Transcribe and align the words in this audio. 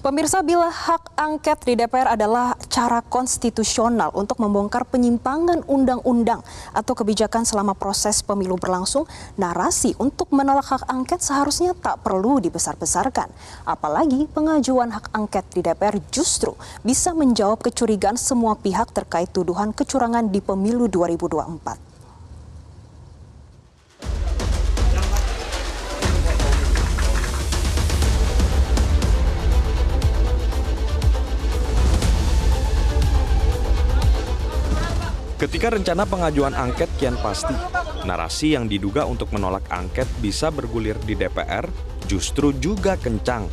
Pemirsa, 0.00 0.40
bila 0.40 0.72
hak 0.72 1.12
angket 1.12 1.60
di 1.68 1.76
DPR 1.76 2.16
adalah 2.16 2.56
cara 2.72 3.04
konstitusional 3.04 4.08
untuk 4.16 4.40
membongkar 4.40 4.88
penyimpangan 4.88 5.60
undang-undang 5.68 6.40
atau 6.72 6.96
kebijakan 6.96 7.44
selama 7.44 7.76
proses 7.76 8.24
pemilu 8.24 8.56
berlangsung, 8.56 9.04
narasi 9.36 9.92
untuk 10.00 10.32
menolak 10.32 10.72
hak 10.72 10.88
angket 10.88 11.20
seharusnya 11.20 11.76
tak 11.76 12.00
perlu 12.00 12.40
dibesar-besarkan. 12.40 13.28
Apalagi 13.68 14.24
pengajuan 14.32 14.88
hak 14.88 15.12
angket 15.12 15.44
di 15.52 15.60
DPR 15.60 16.00
justru 16.08 16.56
bisa 16.80 17.12
menjawab 17.12 17.60
kecurigaan 17.60 18.16
semua 18.16 18.56
pihak 18.56 18.96
terkait 18.96 19.28
tuduhan 19.28 19.76
kecurangan 19.76 20.32
di 20.32 20.40
pemilu 20.40 20.88
2024. 20.88 21.89
Ketika 35.40 35.72
rencana 35.72 36.04
pengajuan 36.04 36.52
angket 36.52 36.92
kian 37.00 37.16
pasti, 37.16 37.56
narasi 38.04 38.60
yang 38.60 38.68
diduga 38.68 39.08
untuk 39.08 39.32
menolak 39.32 39.64
angket 39.72 40.04
bisa 40.20 40.52
bergulir 40.52 41.00
di 41.00 41.16
DPR 41.16 41.64
justru 42.04 42.52
juga 42.52 43.00
kencang. 43.00 43.48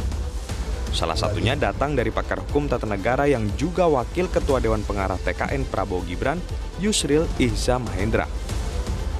Salah 0.91 1.15
satunya 1.15 1.55
datang 1.55 1.95
dari 1.95 2.11
pakar 2.11 2.43
hukum 2.43 2.67
tata 2.67 2.83
negara 2.83 3.23
yang 3.31 3.47
juga 3.55 3.87
wakil 3.87 4.27
Ketua 4.27 4.59
Dewan 4.59 4.83
Pengarah 4.83 5.15
TKN 5.15 5.63
Prabowo 5.71 6.03
Gibran, 6.03 6.43
Yusril 6.83 7.23
Ihza 7.39 7.79
Mahendra. 7.79 8.27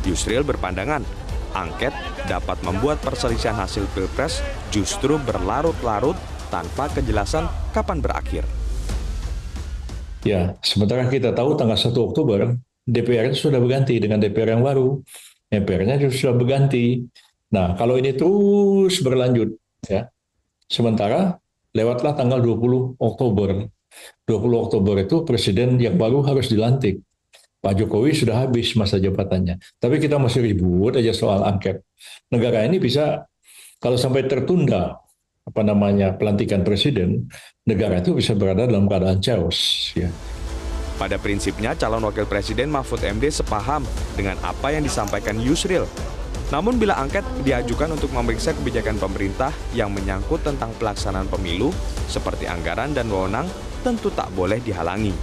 Yusril 0.04 0.44
berpandangan, 0.44 1.08
angket 1.56 1.96
dapat 2.28 2.60
membuat 2.68 3.00
perselisihan 3.00 3.56
hasil 3.56 3.88
Pilpres 3.96 4.44
justru 4.76 5.16
berlarut-larut 5.24 6.20
tanpa 6.52 6.92
kejelasan 6.92 7.48
kapan 7.72 8.04
berakhir. 8.04 8.67
Ya, 10.26 10.58
sementara 10.66 11.06
kita 11.10 11.36
tahu 11.36 11.54
tanggal 11.60 11.78
1 11.78 11.94
Oktober 11.94 12.58
DPR 12.88 13.36
sudah 13.36 13.60
berganti 13.60 14.00
dengan 14.00 14.24
DPR 14.24 14.56
yang 14.56 14.64
baru. 14.64 15.04
MPR-nya 15.48 16.00
sudah 16.12 16.36
berganti. 16.36 17.04
Nah, 17.52 17.76
kalau 17.80 17.96
ini 17.96 18.16
terus 18.16 19.00
berlanjut 19.00 19.56
ya. 19.88 20.12
Sementara 20.68 21.40
lewatlah 21.72 22.16
tanggal 22.16 22.44
20 22.44 23.00
Oktober. 23.00 23.68
20 24.28 24.64
Oktober 24.68 24.96
itu 25.00 25.24
presiden 25.24 25.80
yang 25.80 25.96
baru 25.96 26.24
harus 26.24 26.52
dilantik. 26.52 27.00
Pak 27.64 27.74
Jokowi 27.80 28.14
sudah 28.14 28.48
habis 28.48 28.76
masa 28.76 29.00
jabatannya. 29.00 29.60
Tapi 29.80 29.98
kita 29.98 30.20
masih 30.20 30.44
ribut 30.44 30.96
aja 31.00 31.12
soal 31.16 31.44
angket. 31.48 31.84
Negara 32.30 32.68
ini 32.68 32.78
bisa 32.78 33.26
kalau 33.80 33.96
sampai 33.96 34.28
tertunda 34.28 35.00
apa 35.48 35.64
namanya 35.64 36.12
pelantikan 36.20 36.68
presiden, 36.68 37.32
negara 37.64 38.04
itu 38.04 38.12
bisa 38.12 38.36
berada 38.36 38.68
dalam 38.68 38.84
keadaan 38.92 39.24
chaos. 39.24 39.90
Ya. 39.96 40.12
Pada 41.00 41.16
prinsipnya, 41.16 41.72
calon 41.72 42.04
wakil 42.04 42.28
presiden 42.28 42.68
Mahfud 42.68 43.00
MD 43.00 43.32
sepaham 43.32 43.88
dengan 44.20 44.36
apa 44.44 44.76
yang 44.76 44.84
disampaikan 44.84 45.40
Yusril. 45.40 45.88
Namun 46.52 46.80
bila 46.80 47.00
angket 47.00 47.24
diajukan 47.44 47.96
untuk 47.96 48.12
memeriksa 48.12 48.52
kebijakan 48.56 49.00
pemerintah 49.00 49.52
yang 49.72 49.94
menyangkut 49.94 50.44
tentang 50.44 50.74
pelaksanaan 50.76 51.28
pemilu, 51.32 51.72
seperti 52.12 52.50
anggaran 52.50 52.92
dan 52.92 53.08
wewenang, 53.08 53.48
tentu 53.86 54.12
tak 54.12 54.28
boleh 54.36 54.60
dihalangi. 54.60 55.16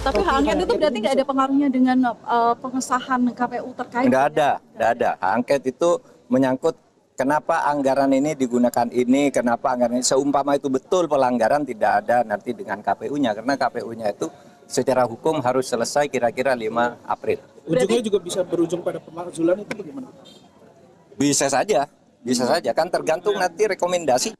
Tapi 0.00 0.24
hak 0.24 0.34
angket 0.44 0.56
itu 0.64 0.74
berarti 0.80 0.98
nggak 1.04 1.14
ada 1.20 1.26
pengaruhnya 1.28 1.68
dengan 1.68 1.98
uh, 2.24 2.56
pengesahan 2.56 3.20
KPU 3.36 3.70
terkait? 3.76 4.08
Nggak 4.08 4.24
ada, 4.34 4.50
nggak 4.76 4.90
ada. 4.96 5.10
Hak 5.20 5.32
angket 5.40 5.60
itu 5.68 5.90
menyangkut 6.32 6.74
kenapa 7.20 7.68
anggaran 7.68 8.08
ini 8.16 8.32
digunakan 8.32 8.88
ini, 8.88 9.28
kenapa 9.28 9.76
anggaran 9.76 10.00
ini? 10.00 10.06
Seumpama 10.08 10.56
itu 10.56 10.72
betul 10.72 11.04
pelanggaran 11.04 11.68
tidak 11.68 12.00
ada 12.00 12.24
nanti 12.24 12.56
dengan 12.56 12.80
KPU-nya 12.80 13.36
karena 13.36 13.60
KPU-nya 13.60 14.08
itu 14.08 14.32
secara 14.64 15.04
hukum 15.04 15.44
harus 15.44 15.68
selesai 15.68 16.08
kira-kira 16.08 16.56
5 16.56 16.64
April. 17.04 17.44
Ujungnya 17.68 18.00
juga 18.00 18.18
bisa 18.24 18.40
berujung 18.40 18.80
pada 18.80 18.96
pemakzulan 18.96 19.60
itu 19.60 19.72
bagaimana? 19.76 20.08
Bisa 21.20 21.52
saja, 21.52 21.84
bisa 22.24 22.48
saja. 22.48 22.72
Kan 22.72 22.88
tergantung 22.88 23.36
nanti 23.36 23.68
rekomendasi. 23.68 24.32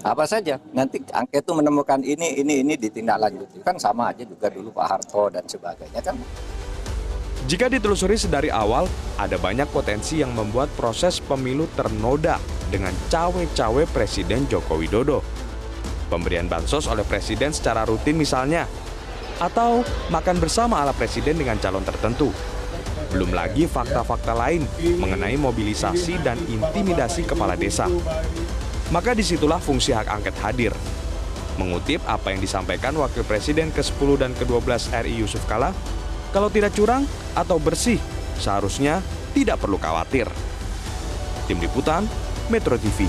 Apa 0.00 0.24
saja. 0.24 0.56
Nanti 0.72 1.02
angket 1.12 1.44
itu 1.44 1.52
menemukan 1.52 2.00
ini 2.00 2.40
ini 2.40 2.64
ini 2.64 2.74
ditindaklanjuti. 2.80 3.60
Kan 3.60 3.76
sama 3.76 4.16
aja 4.16 4.24
juga 4.24 4.48
dulu 4.48 4.72
Pak 4.72 4.86
Harto 4.88 5.28
dan 5.28 5.44
sebagainya 5.44 6.00
kan 6.00 6.16
jika 7.46 7.70
ditelusuri 7.70 8.18
sedari 8.18 8.50
awal, 8.50 8.90
ada 9.14 9.38
banyak 9.38 9.70
potensi 9.70 10.18
yang 10.18 10.34
membuat 10.34 10.66
proses 10.74 11.22
pemilu 11.22 11.70
ternoda 11.78 12.42
dengan 12.74 12.90
cawe-cawe 13.06 13.86
Presiden 13.94 14.50
Joko 14.50 14.74
Widodo. 14.74 15.22
Pemberian 16.10 16.50
bansos 16.50 16.90
oleh 16.90 17.06
Presiden 17.06 17.54
secara 17.54 17.86
rutin 17.86 18.18
misalnya, 18.18 18.66
atau 19.38 19.86
makan 20.10 20.42
bersama 20.42 20.82
ala 20.82 20.90
Presiden 20.90 21.38
dengan 21.38 21.54
calon 21.62 21.86
tertentu. 21.86 22.34
Belum 23.14 23.30
lagi 23.30 23.70
fakta-fakta 23.70 24.34
lain 24.34 24.66
mengenai 24.98 25.38
mobilisasi 25.38 26.18
dan 26.26 26.42
intimidasi 26.50 27.22
kepala 27.30 27.54
desa. 27.54 27.86
Maka 28.90 29.14
di 29.14 29.22
situlah 29.22 29.62
fungsi 29.62 29.94
hak 29.94 30.10
angket 30.10 30.34
hadir. 30.42 30.74
Mengutip 31.62 32.02
apa 32.10 32.34
yang 32.34 32.42
disampaikan 32.42 32.98
Wakil 32.98 33.22
Presiden 33.22 33.70
ke-10 33.70 34.08
dan 34.18 34.34
ke-12 34.34 34.90
RI 34.92 35.22
Yusuf 35.22 35.46
Kala, 35.46 35.70
kalau 36.34 36.50
tidak 36.50 36.74
curang 36.74 37.06
atau 37.36 37.60
bersih, 37.60 38.00
seharusnya 38.40 39.04
tidak 39.36 39.60
perlu 39.60 39.76
khawatir. 39.76 40.24
Tim 41.44 41.60
Liputan, 41.60 42.08
Metro 42.48 42.74
TV. 42.80 43.04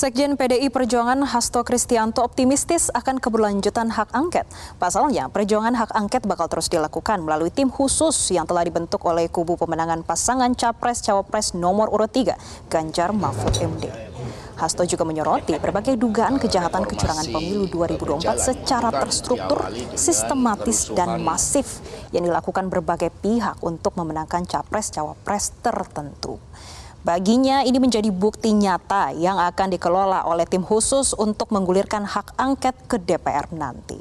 Sekjen 0.00 0.40
PDI 0.40 0.72
Perjuangan 0.72 1.28
Hasto 1.28 1.60
Kristianto 1.60 2.24
optimistis 2.24 2.88
akan 2.88 3.20
keberlanjutan 3.20 3.92
hak 3.92 4.16
angket. 4.16 4.48
Pasalnya, 4.80 5.28
perjuangan 5.28 5.76
hak 5.76 5.92
angket 5.92 6.24
bakal 6.24 6.48
terus 6.48 6.72
dilakukan 6.72 7.20
melalui 7.20 7.52
tim 7.52 7.68
khusus 7.68 8.16
yang 8.32 8.48
telah 8.48 8.64
dibentuk 8.64 9.04
oleh 9.04 9.28
kubu 9.28 9.60
pemenangan 9.60 10.00
pasangan 10.00 10.56
Capres-Cawapres 10.56 11.52
nomor 11.52 11.92
urut 11.92 12.08
3, 12.08 12.32
Ganjar 12.72 13.12
Mahfud 13.12 13.60
MD. 13.60 14.09
Hasto 14.60 14.84
juga 14.84 15.08
menyoroti 15.08 15.56
berbagai 15.56 15.96
dugaan 15.96 16.36
kejahatan 16.36 16.84
kecurangan 16.84 17.32
pemilu 17.32 17.64
2024 17.72 18.36
secara 18.36 18.92
terstruktur, 18.92 19.72
sistematis, 19.96 20.92
dan 20.92 21.24
masif 21.24 21.80
yang 22.12 22.28
dilakukan 22.28 22.68
berbagai 22.68 23.08
pihak 23.24 23.56
untuk 23.64 23.96
memenangkan 23.96 24.44
capres-cawapres 24.44 25.56
tertentu. 25.64 26.36
Baginya 27.00 27.64
ini 27.64 27.80
menjadi 27.80 28.12
bukti 28.12 28.52
nyata 28.52 29.16
yang 29.16 29.40
akan 29.40 29.72
dikelola 29.72 30.28
oleh 30.28 30.44
tim 30.44 30.60
khusus 30.60 31.16
untuk 31.16 31.48
menggulirkan 31.48 32.04
hak 32.04 32.36
angket 32.36 32.76
ke 32.84 33.00
DPR 33.00 33.48
nanti. 33.56 33.96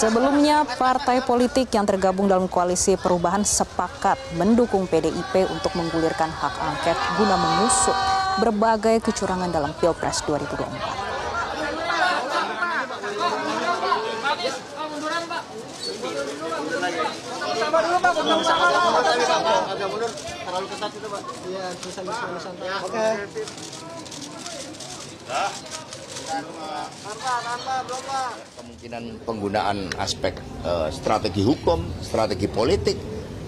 Sebelumnya, 0.00 0.64
partai 0.80 1.20
politik 1.20 1.68
yang 1.76 1.84
tergabung 1.84 2.24
dalam 2.24 2.48
koalisi 2.48 2.96
perubahan 2.96 3.44
sepakat 3.44 4.16
mendukung 4.40 4.88
PDIP 4.88 5.44
untuk 5.52 5.76
menggulirkan 5.76 6.32
hak 6.32 6.56
angket 6.56 6.96
guna 7.20 7.36
mengusut 7.36 7.92
berbagai 8.40 9.04
kecurangan 9.04 9.52
dalam 9.52 9.76
Pilpres 9.76 10.24
2024. 10.24 10.72
Oke 22.88 23.04
kemungkinan 28.58 29.04
penggunaan 29.26 29.90
aspek 29.98 30.38
uh, 30.64 30.88
strategi 30.88 31.42
hukum, 31.44 31.84
strategi 32.00 32.46
politik, 32.46 32.96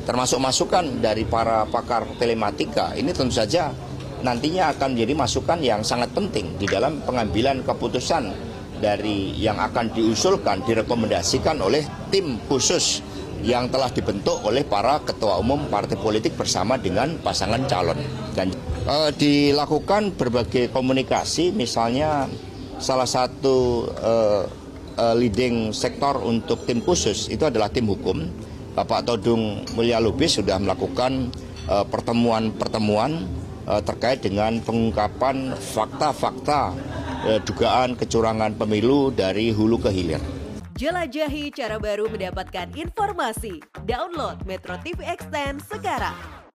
termasuk 0.04 0.42
masukan 0.42 0.98
dari 0.98 1.22
para 1.24 1.64
pakar 1.70 2.04
telematika 2.18 2.92
ini 2.98 3.14
tentu 3.14 3.34
saja 3.34 3.70
nantinya 4.22 4.70
akan 4.74 4.94
menjadi 4.94 5.14
masukan 5.18 5.58
yang 5.58 5.82
sangat 5.82 6.14
penting 6.14 6.54
di 6.58 6.66
dalam 6.70 7.02
pengambilan 7.02 7.66
keputusan 7.66 8.30
dari 8.82 9.34
yang 9.38 9.62
akan 9.62 9.94
diusulkan, 9.94 10.66
direkomendasikan 10.66 11.62
oleh 11.62 11.86
tim 12.10 12.38
khusus 12.50 13.02
yang 13.42 13.66
telah 13.70 13.90
dibentuk 13.90 14.38
oleh 14.46 14.62
para 14.62 15.02
ketua 15.02 15.38
umum 15.38 15.66
partai 15.66 15.98
politik 15.98 16.38
bersama 16.38 16.78
dengan 16.78 17.18
pasangan 17.22 17.62
calon. 17.66 17.98
Dan 18.34 18.54
uh, 18.86 19.10
dilakukan 19.14 20.14
berbagai 20.14 20.70
komunikasi, 20.70 21.50
misalnya 21.54 22.30
salah 22.78 23.08
satu 23.08 23.88
uh, 23.98 24.44
uh, 24.96 25.14
leading 25.16 25.74
sektor 25.74 26.16
untuk 26.20 26.64
tim 26.64 26.80
khusus 26.80 27.28
itu 27.28 27.44
adalah 27.48 27.68
tim 27.68 27.88
hukum. 27.88 28.28
Bapak 28.72 29.04
Todung 29.04 29.68
Mulya 29.76 30.00
Lubis 30.00 30.40
sudah 30.40 30.56
melakukan 30.56 31.28
pertemuan-pertemuan 31.68 33.20
uh, 33.20 33.42
uh, 33.66 33.82
terkait 33.82 34.24
dengan 34.24 34.58
pengungkapan 34.62 35.54
fakta-fakta 35.54 36.74
uh, 37.26 37.40
dugaan 37.44 37.94
kecurangan 37.94 38.54
pemilu 38.56 39.14
dari 39.14 39.54
hulu 39.54 39.78
ke 39.78 39.90
hilir. 39.92 40.22
Jelajahi 40.72 41.52
cara 41.52 41.78
baru 41.78 42.08
mendapatkan 42.10 42.74
informasi. 42.74 43.62
Download 43.86 44.40
Metro 44.48 44.74
TV 44.82 45.04
Extend 45.04 45.62
sekarang. 45.62 46.41